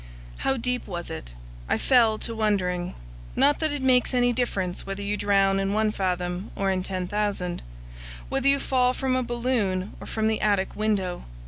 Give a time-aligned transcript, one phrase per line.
[0.37, 1.35] How deep was it?
[1.69, 2.95] I fell to wondering!
[3.35, 7.07] Not that it makes any difference whether you drown in one fathom or in ten
[7.07, 7.61] thousand,
[8.27, 11.25] whether you fall from a balloon or from the attic window.